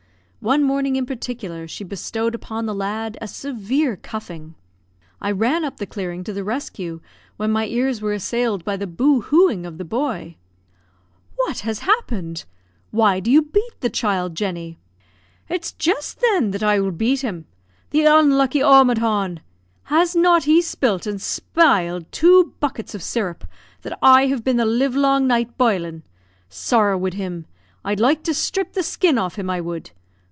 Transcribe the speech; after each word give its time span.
One 0.43 0.63
morning, 0.63 0.95
in 0.95 1.05
particular, 1.05 1.67
she 1.67 1.83
bestowed 1.83 2.33
upon 2.33 2.65
the 2.65 2.73
lad 2.73 3.15
a 3.21 3.27
severe 3.27 3.95
cuffing. 3.95 4.55
I 5.21 5.29
ran 5.29 5.63
up 5.63 5.77
the 5.77 5.85
clearing 5.85 6.23
to 6.23 6.33
the 6.33 6.43
rescue, 6.43 6.99
when 7.37 7.51
my 7.51 7.67
ears 7.67 8.01
were 8.01 8.11
assailed 8.13 8.65
by 8.65 8.75
the 8.75 8.87
"boo 8.87 9.21
hooing" 9.21 9.67
of 9.67 9.77
the 9.77 9.85
boy. 9.85 10.37
"What 11.35 11.59
has 11.59 11.77
happened? 11.81 12.45
Why 12.89 13.19
do 13.19 13.29
you 13.29 13.43
beat 13.43 13.81
the 13.81 13.89
child, 13.91 14.33
Jenny?" 14.33 14.79
"It's 15.47 15.73
jist, 15.73 16.17
thin, 16.17 16.45
I 16.47 16.57
that 16.77 16.81
will 16.81 16.89
bate 16.89 17.21
him 17.21 17.45
the 17.91 18.05
unlucky 18.05 18.63
omadhawn! 18.63 19.41
Has 19.93 20.15
not 20.15 20.45
he 20.45 20.59
spilt 20.63 21.05
and 21.05 21.21
spiled 21.21 22.11
two 22.11 22.55
buckets 22.59 22.95
of 22.95 23.03
syrup, 23.03 23.45
that 23.83 23.95
I 24.01 24.25
have 24.25 24.43
been 24.43 24.57
the 24.57 24.65
live 24.65 24.95
long 24.95 25.27
night 25.27 25.55
bilin'. 25.59 26.01
Sorra 26.49 26.97
wid 26.97 27.13
him; 27.13 27.45
I'd 27.85 27.99
like 27.99 28.23
to 28.23 28.33
strip 28.33 28.73
the 28.73 28.81
skin 28.81 29.19
off 29.19 29.35
him, 29.35 29.47
I 29.47 29.61
would! 29.61 29.91